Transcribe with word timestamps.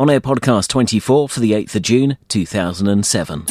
On 0.00 0.08
Air 0.08 0.22
Podcast 0.22 0.68
24 0.68 1.28
for 1.28 1.40
the 1.40 1.52
8th 1.52 1.74
of 1.74 1.82
June 1.82 2.16
2007. 2.28 3.44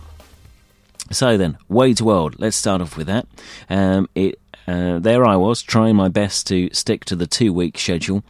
So 1.12 1.38
then, 1.38 1.58
Wade's 1.70 2.02
World, 2.02 2.36
let's 2.38 2.58
start 2.58 2.82
off 2.82 2.98
with 2.98 3.08
that. 3.08 3.28
Um, 3.70 4.10
it, 4.14 4.40
uh, 4.68 5.00
there 5.00 5.26
I 5.26 5.36
was, 5.36 5.62
trying 5.62 5.96
my 5.96 6.10
best 6.10 6.48
to 6.48 6.70
stick 6.74 7.06
to 7.06 7.16
the 7.16 7.28
two 7.28 7.54
week 7.54 7.78
schedule 7.78 8.24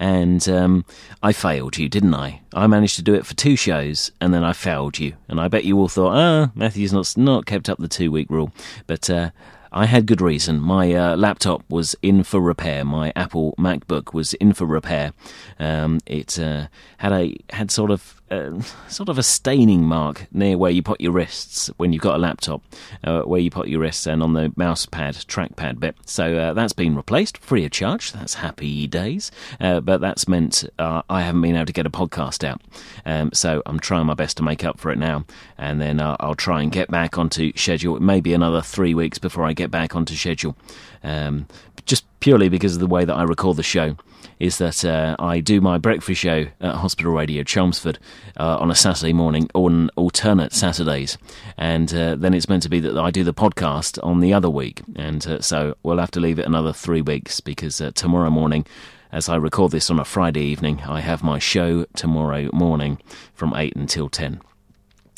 and 0.00 0.48
um, 0.48 0.86
I 1.22 1.32
failed 1.32 1.76
you, 1.76 1.88
didn't 1.88 2.14
I? 2.14 2.40
I 2.54 2.66
managed 2.66 2.96
to 2.96 3.02
do 3.02 3.14
it 3.14 3.26
for 3.26 3.36
two 3.36 3.54
shows, 3.54 4.10
and 4.18 4.32
then 4.32 4.42
I 4.42 4.54
failed 4.54 4.98
you. 4.98 5.12
And 5.28 5.38
I 5.38 5.46
bet 5.48 5.66
you 5.66 5.78
all 5.78 5.88
thought, 5.88 6.16
ah, 6.16 6.50
Matthew's 6.54 6.92
not 6.92 7.14
not 7.18 7.44
kept 7.44 7.68
up 7.68 7.78
the 7.78 7.86
two 7.86 8.10
week 8.10 8.28
rule, 8.30 8.50
but. 8.88 9.08
Uh, 9.08 9.30
I 9.72 9.86
had 9.86 10.06
good 10.06 10.20
reason. 10.20 10.58
My 10.58 10.92
uh, 10.92 11.16
laptop 11.16 11.62
was 11.68 11.94
in 12.02 12.24
for 12.24 12.40
repair. 12.40 12.84
My 12.84 13.12
Apple 13.14 13.54
MacBook 13.56 14.12
was 14.12 14.34
in 14.34 14.52
for 14.52 14.66
repair. 14.66 15.12
Um, 15.60 16.00
it 16.06 16.40
uh, 16.40 16.66
had 16.98 17.12
a 17.12 17.36
had 17.50 17.70
sort 17.70 17.92
of 17.92 18.19
uh, 18.30 18.60
sort 18.88 19.08
of 19.08 19.18
a 19.18 19.22
staining 19.22 19.84
mark 19.84 20.26
near 20.32 20.56
where 20.56 20.70
you 20.70 20.82
put 20.82 21.00
your 21.00 21.12
wrists 21.12 21.68
when 21.76 21.92
you've 21.92 22.02
got 22.02 22.16
a 22.16 22.18
laptop, 22.18 22.62
uh, 23.04 23.22
where 23.22 23.40
you 23.40 23.50
put 23.50 23.68
your 23.68 23.80
wrists 23.80 24.06
and 24.06 24.22
on 24.22 24.32
the 24.32 24.52
mouse 24.56 24.86
pad, 24.86 25.14
trackpad 25.14 25.80
bit. 25.80 25.96
So 26.06 26.36
uh, 26.36 26.52
that's 26.54 26.72
been 26.72 26.96
replaced 26.96 27.38
free 27.38 27.64
of 27.64 27.70
charge. 27.70 28.12
That's 28.12 28.34
happy 28.34 28.86
days. 28.86 29.30
Uh, 29.60 29.80
but 29.80 30.00
that's 30.00 30.28
meant 30.28 30.64
uh, 30.78 31.02
I 31.08 31.22
haven't 31.22 31.42
been 31.42 31.56
able 31.56 31.66
to 31.66 31.72
get 31.72 31.86
a 31.86 31.90
podcast 31.90 32.44
out. 32.44 32.60
Um, 33.04 33.30
so 33.32 33.62
I'm 33.66 33.80
trying 33.80 34.06
my 34.06 34.14
best 34.14 34.36
to 34.38 34.42
make 34.42 34.64
up 34.64 34.78
for 34.78 34.90
it 34.90 34.98
now. 34.98 35.24
And 35.58 35.80
then 35.80 36.00
uh, 36.00 36.16
I'll 36.20 36.34
try 36.34 36.62
and 36.62 36.72
get 36.72 36.90
back 36.90 37.18
onto 37.18 37.52
schedule. 37.56 37.98
Maybe 38.00 38.32
another 38.34 38.62
three 38.62 38.94
weeks 38.94 39.18
before 39.18 39.44
I 39.44 39.52
get 39.52 39.70
back 39.70 39.96
onto 39.96 40.14
schedule. 40.14 40.56
Um, 41.02 41.46
just 41.86 42.04
purely 42.20 42.48
because 42.48 42.74
of 42.74 42.80
the 42.80 42.86
way 42.86 43.04
that 43.04 43.14
I 43.14 43.22
record 43.22 43.56
the 43.56 43.62
show 43.62 43.96
is 44.38 44.58
that 44.58 44.84
uh, 44.84 45.16
I 45.18 45.40
do 45.40 45.60
my 45.60 45.78
breakfast 45.78 46.20
show 46.20 46.46
at 46.60 46.74
Hospital 46.76 47.12
Radio 47.12 47.42
Chelmsford 47.42 47.98
uh, 48.38 48.58
on 48.58 48.70
a 48.70 48.74
Saturday 48.74 49.12
morning 49.12 49.48
on 49.54 49.90
alternate 49.96 50.52
Saturdays. 50.52 51.18
And 51.56 51.92
uh, 51.94 52.16
then 52.16 52.34
it's 52.34 52.48
meant 52.48 52.62
to 52.64 52.68
be 52.68 52.80
that 52.80 52.96
I 52.98 53.10
do 53.10 53.24
the 53.24 53.34
podcast 53.34 53.98
on 54.02 54.20
the 54.20 54.32
other 54.32 54.50
week. 54.50 54.82
And 54.96 55.26
uh, 55.26 55.40
so 55.40 55.76
we'll 55.82 55.98
have 55.98 56.10
to 56.12 56.20
leave 56.20 56.38
it 56.38 56.46
another 56.46 56.72
three 56.72 57.02
weeks 57.02 57.40
because 57.40 57.80
uh, 57.80 57.90
tomorrow 57.94 58.30
morning, 58.30 58.66
as 59.12 59.28
I 59.28 59.36
record 59.36 59.72
this 59.72 59.90
on 59.90 59.98
a 59.98 60.04
Friday 60.04 60.42
evening, 60.42 60.80
I 60.86 61.00
have 61.00 61.22
my 61.22 61.38
show 61.38 61.84
tomorrow 61.96 62.48
morning 62.52 62.98
from 63.34 63.54
8 63.54 63.76
until 63.76 64.08
10. 64.08 64.40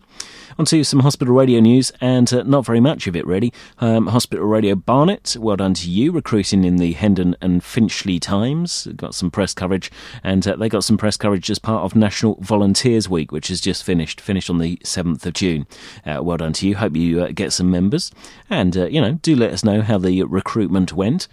On 0.59 0.67
to 0.67 0.85
some 0.85 1.01
hospital 1.01 1.35
radio 1.35 1.61
news, 1.61 1.93
and 2.01 2.31
uh, 2.33 2.43
not 2.43 2.67
very 2.67 2.81
much 2.81 3.07
of 3.07 3.17
it 3.17 3.27
really. 3.27 3.55
Um, 3.79 4.09
hospital 4.09 4.45
Radio 4.45 4.75
Barnet, 4.75 5.35
well 5.41 5.57
done 5.57 5.73
to 5.75 5.91
you, 5.91 6.13
recruiting 6.13 6.65
in 6.65 6.77
the 6.77 6.93
Hendon 6.93 7.35
and 7.41 7.65
Finchley 7.65 8.21
Times. 8.21 8.87
Got 8.95 9.15
some 9.15 9.31
press 9.31 9.55
coverage, 9.55 9.91
and 10.23 10.47
uh, 10.47 10.57
they 10.57 10.69
got 10.69 10.85
some 10.85 10.99
press 10.99 11.17
coverage 11.17 11.51
as 11.51 11.59
part 11.59 11.85
of 11.85 11.97
National 11.97 12.37
Volunteers 12.41 13.09
Week, 13.09 13.33
which 13.33 13.49
has 13.49 13.63
just 13.63 13.83
finished, 13.83 14.21
finished 14.21 14.51
on 14.51 14.59
the 14.59 14.77
7th 14.85 15.25
of 15.25 15.33
June. 15.33 15.67
Uh, 16.05 16.21
well 16.23 16.37
done 16.37 16.53
to 16.53 16.69
you. 16.69 16.77
Hope 16.77 16.97
you 16.97 17.23
uh, 17.23 17.29
get 17.29 17.53
some 17.53 17.71
members, 17.71 18.11
and 18.51 18.77
uh, 18.77 18.87
you 18.87 19.01
know, 19.01 19.13
do 19.23 19.35
let 19.35 19.53
us 19.53 19.65
know 19.65 19.81
how 19.81 19.97
the 19.97 20.23
recruitment 20.25 20.93
went. 20.93 21.29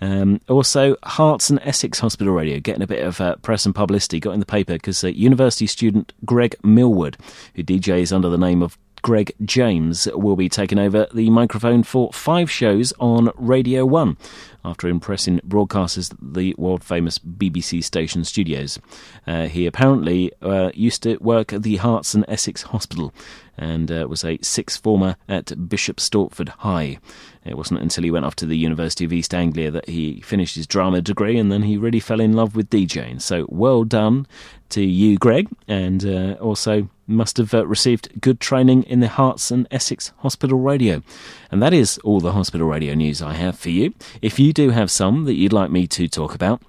Um, 0.00 0.40
also, 0.48 0.96
Herts 0.96 1.50
and 1.50 1.60
Essex 1.62 1.98
Hospital 2.00 2.34
Radio 2.34 2.60
getting 2.60 2.82
a 2.82 2.86
bit 2.86 3.04
of 3.04 3.20
uh, 3.20 3.36
press 3.36 3.64
and 3.64 3.74
publicity, 3.74 4.20
got 4.20 4.32
in 4.32 4.40
the 4.40 4.46
paper 4.46 4.74
because 4.74 5.02
uh, 5.04 5.08
university 5.08 5.66
student 5.66 6.12
Greg 6.24 6.56
Millwood, 6.62 7.16
who 7.54 7.62
DJs 7.62 8.12
under 8.12 8.28
the 8.28 8.38
name 8.38 8.62
of 8.62 8.78
Greg 9.04 9.34
James 9.44 10.08
will 10.14 10.34
be 10.34 10.48
taking 10.48 10.78
over 10.78 11.06
the 11.12 11.28
microphone 11.28 11.82
for 11.82 12.10
five 12.10 12.50
shows 12.50 12.94
on 12.98 13.30
Radio 13.34 13.84
1 13.84 14.16
after 14.64 14.88
impressing 14.88 15.40
broadcasters 15.40 16.10
at 16.10 16.34
the 16.34 16.54
world 16.56 16.82
famous 16.82 17.18
BBC 17.18 17.84
station 17.84 18.24
studios. 18.24 18.78
Uh, 19.26 19.44
he 19.44 19.66
apparently 19.66 20.32
uh, 20.40 20.70
used 20.72 21.02
to 21.02 21.18
work 21.18 21.52
at 21.52 21.64
the 21.64 21.76
Herts 21.76 22.14
and 22.14 22.24
Essex 22.28 22.62
Hospital 22.62 23.12
and 23.58 23.92
uh, 23.92 24.06
was 24.08 24.24
a 24.24 24.38
sixth 24.40 24.82
former 24.82 25.16
at 25.28 25.68
Bishop 25.68 25.98
Stortford 25.98 26.48
High. 26.48 26.98
It 27.44 27.58
wasn't 27.58 27.82
until 27.82 28.04
he 28.04 28.10
went 28.10 28.24
off 28.24 28.36
to 28.36 28.46
the 28.46 28.56
University 28.56 29.04
of 29.04 29.12
East 29.12 29.34
Anglia 29.34 29.70
that 29.70 29.86
he 29.86 30.22
finished 30.22 30.56
his 30.56 30.66
drama 30.66 31.02
degree 31.02 31.38
and 31.38 31.52
then 31.52 31.64
he 31.64 31.76
really 31.76 32.00
fell 32.00 32.20
in 32.20 32.32
love 32.32 32.56
with 32.56 32.70
DJing. 32.70 33.20
So 33.20 33.44
well 33.50 33.84
done 33.84 34.26
to 34.70 34.82
you, 34.82 35.18
Greg, 35.18 35.50
and 35.68 36.06
uh, 36.06 36.32
also 36.40 36.88
must 37.06 37.36
have 37.36 37.54
uh, 37.54 37.66
received 37.66 38.20
good 38.20 38.40
training 38.40 38.84
in 38.84 39.00
the 39.00 39.08
Herts 39.08 39.50
and 39.50 39.66
Essex 39.70 40.12
Hospital 40.18 40.58
Radio. 40.58 41.02
And 41.50 41.62
that 41.62 41.72
is 41.72 41.98
all 41.98 42.20
the 42.20 42.32
hospital 42.32 42.66
radio 42.66 42.94
news 42.94 43.22
I 43.22 43.34
have 43.34 43.58
for 43.58 43.70
you. 43.70 43.94
If 44.22 44.38
you 44.38 44.52
do 44.52 44.70
have 44.70 44.90
some 44.90 45.24
that 45.24 45.34
you'd 45.34 45.52
like 45.52 45.70
me 45.70 45.86
to 45.88 46.08
talk 46.08 46.34
about, 46.34 46.62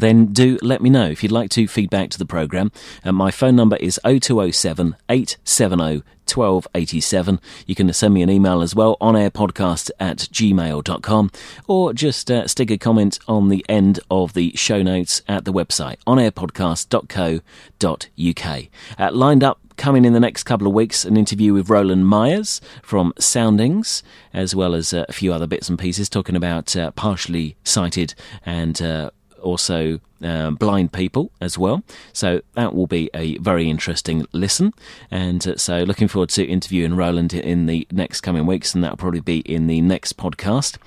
then 0.00 0.26
do 0.26 0.58
let 0.62 0.80
me 0.80 0.90
know 0.90 1.06
if 1.06 1.22
you'd 1.22 1.32
like 1.32 1.50
to 1.50 1.68
feedback 1.68 2.10
to 2.10 2.18
the 2.18 2.26
programme. 2.26 2.72
Uh, 3.04 3.12
my 3.12 3.30
phone 3.30 3.56
number 3.56 3.76
is 3.76 4.00
0207 4.04 4.96
870 5.08 6.02
1287. 6.32 7.40
You 7.66 7.74
can 7.74 7.92
send 7.92 8.14
me 8.14 8.22
an 8.22 8.30
email 8.30 8.62
as 8.62 8.74
well, 8.74 8.96
onairpodcast 9.00 9.90
at 10.00 10.18
gmail.com, 10.18 11.30
or 11.68 11.92
just 11.92 12.30
uh, 12.30 12.46
stick 12.46 12.70
a 12.70 12.78
comment 12.78 13.18
on 13.28 13.48
the 13.48 13.64
end 13.68 14.00
of 14.10 14.32
the 14.32 14.52
show 14.56 14.82
notes 14.82 15.22
at 15.28 15.44
the 15.44 15.52
website, 15.52 15.96
onairpodcast.co.uk. 16.06 18.68
Uh, 18.98 19.10
lined 19.12 19.44
up 19.44 19.60
coming 19.76 20.04
in 20.04 20.12
the 20.12 20.20
next 20.20 20.44
couple 20.44 20.68
of 20.68 20.72
weeks 20.72 21.04
an 21.04 21.16
interview 21.16 21.52
with 21.52 21.68
Roland 21.68 22.06
Myers 22.06 22.60
from 22.82 23.12
Soundings, 23.18 24.02
as 24.32 24.54
well 24.54 24.74
as 24.74 24.92
a 24.92 25.06
few 25.10 25.32
other 25.32 25.46
bits 25.46 25.68
and 25.68 25.78
pieces 25.78 26.08
talking 26.08 26.36
about 26.36 26.76
uh, 26.76 26.90
partially 26.92 27.56
sighted 27.64 28.14
and 28.46 28.80
uh, 28.80 29.10
also 29.44 30.00
um, 30.22 30.56
blind 30.56 30.92
people 30.92 31.30
as 31.40 31.56
well. 31.56 31.84
So 32.12 32.40
that 32.54 32.74
will 32.74 32.86
be 32.86 33.10
a 33.14 33.38
very 33.38 33.70
interesting 33.70 34.26
listen. 34.32 34.72
And 35.10 35.46
uh, 35.46 35.56
so 35.56 35.82
looking 35.84 36.08
forward 36.08 36.30
to 36.30 36.44
interviewing 36.44 36.96
Roland 36.96 37.34
in 37.34 37.66
the 37.66 37.86
next 37.92 38.22
coming 38.22 38.46
weeks, 38.46 38.74
and 38.74 38.82
that'll 38.82 38.96
probably 38.96 39.20
be 39.20 39.38
in 39.40 39.66
the 39.66 39.80
next 39.80 40.16
podcast. 40.16 40.78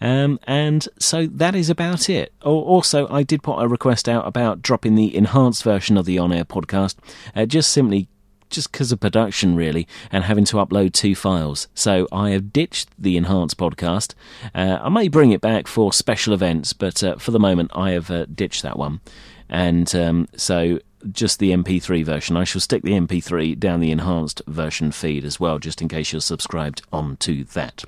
Um, 0.00 0.38
and 0.46 0.86
so 0.98 1.26
that 1.26 1.54
is 1.54 1.70
about 1.70 2.10
it. 2.10 2.32
Also, 2.42 3.08
I 3.08 3.22
did 3.22 3.42
put 3.42 3.58
a 3.58 3.68
request 3.68 4.08
out 4.08 4.26
about 4.26 4.60
dropping 4.60 4.96
the 4.96 5.16
enhanced 5.16 5.62
version 5.62 5.96
of 5.96 6.04
the 6.04 6.18
on 6.18 6.32
air 6.32 6.44
podcast, 6.44 6.96
uh, 7.34 7.46
just 7.46 7.72
simply 7.72 8.08
just 8.54 8.72
because 8.72 8.92
of 8.92 9.00
production, 9.00 9.54
really, 9.56 9.86
and 10.10 10.24
having 10.24 10.44
to 10.46 10.56
upload 10.56 10.92
two 10.92 11.14
files. 11.14 11.68
So 11.74 12.08
I 12.12 12.30
have 12.30 12.52
ditched 12.52 12.88
the 12.98 13.16
enhanced 13.16 13.58
podcast. 13.58 14.14
Uh, 14.54 14.78
I 14.82 14.88
may 14.88 15.08
bring 15.08 15.32
it 15.32 15.40
back 15.40 15.66
for 15.66 15.92
special 15.92 16.32
events, 16.32 16.72
but 16.72 17.02
uh, 17.02 17.16
for 17.16 17.30
the 17.30 17.40
moment, 17.40 17.70
I 17.74 17.90
have 17.90 18.10
uh, 18.10 18.26
ditched 18.26 18.62
that 18.62 18.78
one. 18.78 19.00
And 19.48 19.94
um, 19.94 20.28
so 20.36 20.78
just 21.12 21.38
the 21.38 21.50
MP3 21.50 22.04
version. 22.04 22.36
I 22.36 22.44
shall 22.44 22.60
stick 22.60 22.82
the 22.82 22.92
MP3 22.92 23.58
down 23.58 23.80
the 23.80 23.90
enhanced 23.90 24.42
version 24.46 24.92
feed 24.92 25.24
as 25.24 25.38
well, 25.38 25.58
just 25.58 25.82
in 25.82 25.88
case 25.88 26.12
you're 26.12 26.20
subscribed 26.20 26.82
onto 26.92 27.44
that. 27.44 27.84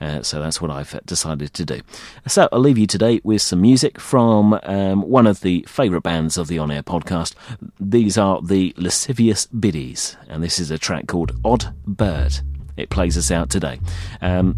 Uh, 0.00 0.22
so 0.22 0.40
that's 0.40 0.60
what 0.60 0.70
I've 0.70 0.98
decided 1.06 1.52
to 1.54 1.64
do. 1.64 1.80
So 2.26 2.48
I'll 2.52 2.60
leave 2.60 2.78
you 2.78 2.86
today 2.86 3.20
with 3.24 3.42
some 3.42 3.60
music 3.60 4.00
from 4.00 4.58
um, 4.62 5.02
one 5.02 5.26
of 5.26 5.40
the 5.40 5.64
favourite 5.68 6.02
bands 6.02 6.36
of 6.36 6.48
the 6.48 6.58
On 6.58 6.70
Air 6.70 6.82
podcast. 6.82 7.34
These 7.78 8.16
are 8.18 8.40
the 8.42 8.74
Lascivious 8.76 9.46
Biddies, 9.46 10.16
and 10.28 10.42
this 10.42 10.58
is 10.58 10.70
a 10.70 10.78
track 10.78 11.06
called 11.06 11.32
Odd 11.44 11.74
Bird. 11.86 12.40
It 12.76 12.90
plays 12.90 13.18
us 13.18 13.30
out 13.30 13.50
today. 13.50 13.80
Um, 14.20 14.56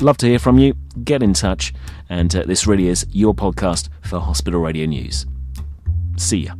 love 0.00 0.16
to 0.18 0.26
hear 0.26 0.38
from 0.38 0.58
you. 0.58 0.74
Get 1.04 1.22
in 1.22 1.34
touch, 1.34 1.72
and 2.08 2.34
uh, 2.34 2.44
this 2.44 2.66
really 2.66 2.88
is 2.88 3.06
your 3.10 3.34
podcast 3.34 3.88
for 4.02 4.20
Hospital 4.20 4.60
Radio 4.60 4.86
News. 4.86 5.26
See 6.16 6.38
ya. 6.38 6.54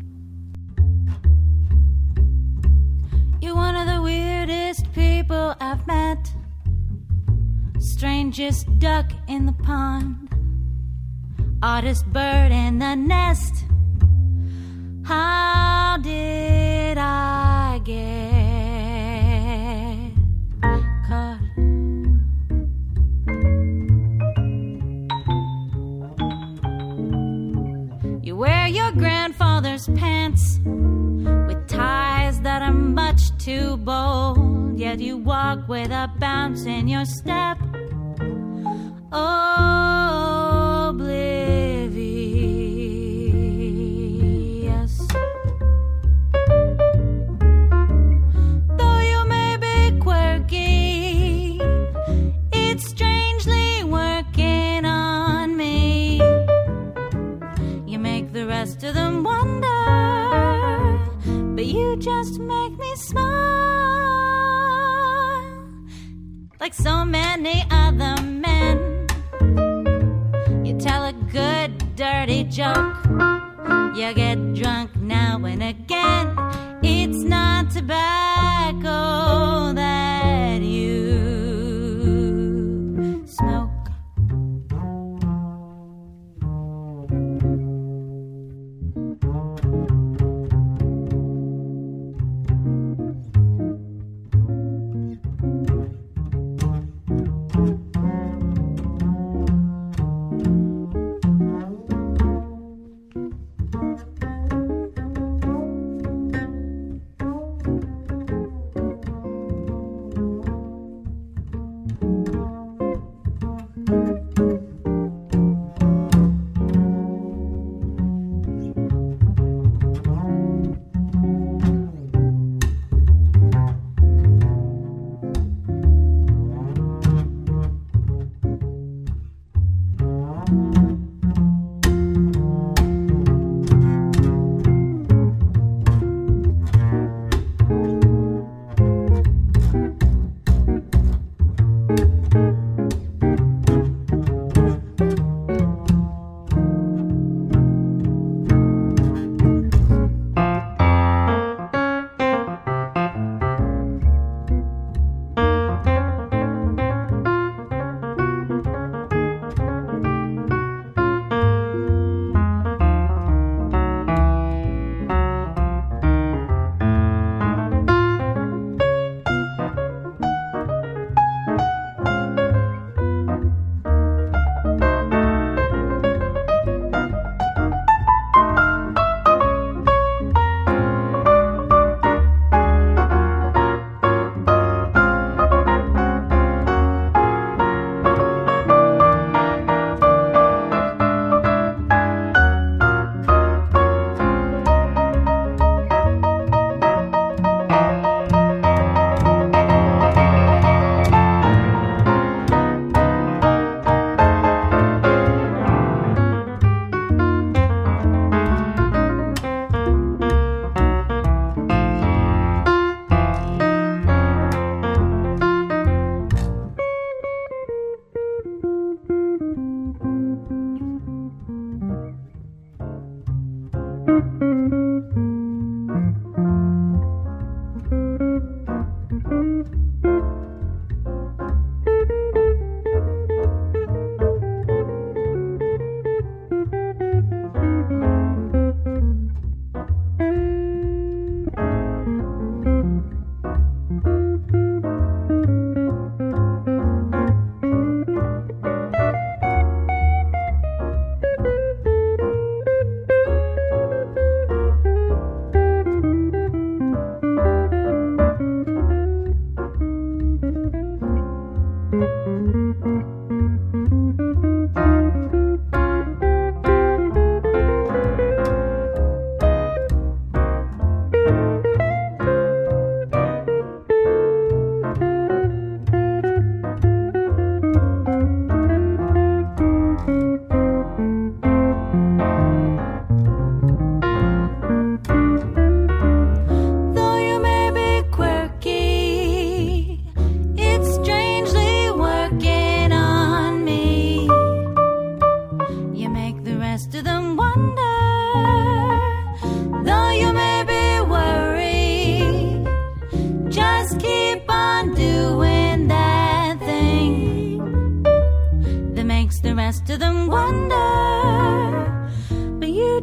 People 5.26 5.56
I've 5.60 5.84
met. 5.88 6.30
Strangest 7.80 8.78
duck 8.78 9.10
in 9.26 9.46
the 9.46 9.52
pond, 9.52 10.28
oddest 11.62 12.06
bird 12.12 12.52
in 12.52 12.78
the 12.78 12.94
nest. 12.94 13.64
How 15.04 15.98
did 16.00 16.96
I 16.98 17.80
get 17.84 18.04
caught? 21.08 21.40
You 28.22 28.36
wear 28.36 28.68
your 28.68 28.92
grandfather's 28.92 29.88
pants 29.88 30.60
with 30.64 31.66
ties 31.66 32.40
that 32.42 32.62
are 32.62 32.72
much 32.72 33.36
too 33.38 33.76
bold 33.78 34.15
yet 34.96 35.06
you 35.06 35.16
walk 35.18 35.68
with 35.68 35.90
a 35.90 36.10
bounce 36.18 36.64
in 36.64 36.88
your 36.88 37.04
step. 37.04 37.58
Oblivious. 39.12 39.55
Good, 71.46 71.96
dirty 71.96 72.44
joke. 72.44 72.96
You 73.96 74.12
get 74.14 74.54
drunk 74.54 74.90
now 74.96 75.44
and 75.44 75.62
again. 75.62 76.26
It's 76.82 77.22
not 77.34 77.70
tobacco 77.70 78.98
that 79.74 80.60
you. 80.62 80.75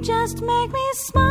Just 0.03 0.41
make 0.41 0.71
me 0.71 0.89
smile. 0.93 1.23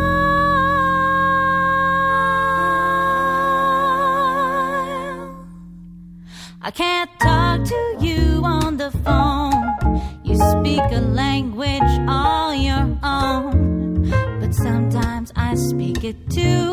I 6.63 6.71
can't 6.71 7.11
talk 7.21 7.65
to 7.65 7.97
you 8.01 8.41
on 8.45 8.79
the 8.79 8.91
phone. 9.05 10.01
You 10.25 10.37
speak 10.37 10.81
a 10.91 11.01
language 11.01 11.93
all 12.09 12.55
your 12.55 12.99
own. 13.03 14.11
But 14.41 14.55
sometimes 14.55 15.33
I 15.37 15.55
speak 15.55 16.03
it 16.05 16.31
too. 16.31 16.72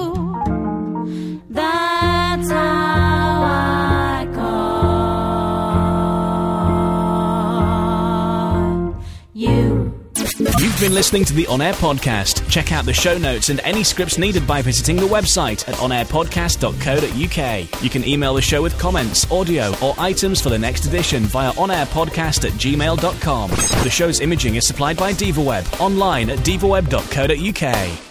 You've 10.79 10.91
been 10.91 10.95
listening 10.95 11.25
to 11.25 11.33
the 11.33 11.45
On 11.47 11.59
Air 11.59 11.73
Podcast. 11.73 12.49
Check 12.49 12.71
out 12.71 12.85
the 12.85 12.93
show 12.93 13.17
notes 13.17 13.49
and 13.49 13.59
any 13.65 13.83
scripts 13.83 14.17
needed 14.17 14.47
by 14.47 14.61
visiting 14.61 14.95
the 14.95 15.07
website 15.07 15.67
at 15.67 15.75
onairpodcast.co.uk. 15.75 17.83
You 17.83 17.89
can 17.89 18.07
email 18.07 18.33
the 18.33 18.41
show 18.41 18.61
with 18.61 18.79
comments, 18.79 19.29
audio, 19.29 19.73
or 19.83 19.93
items 19.97 20.39
for 20.39 20.47
the 20.47 20.57
next 20.57 20.85
edition 20.85 21.23
via 21.23 21.51
onairpodcast 21.51 22.45
at 22.45 22.53
gmail.com. 22.53 23.49
The 23.49 23.89
show's 23.89 24.21
imaging 24.21 24.55
is 24.55 24.65
supplied 24.65 24.95
by 24.95 25.11
DivaWeb, 25.11 25.81
online 25.81 26.29
at 26.29 26.39
divaweb.co.uk. 26.39 28.08